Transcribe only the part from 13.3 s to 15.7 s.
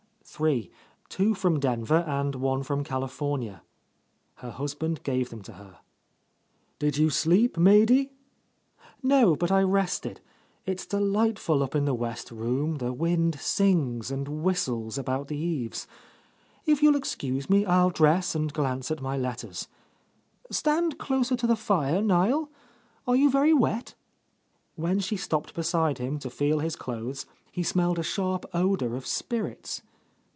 sings and whistles about the— 7.' 1— A Lost Lady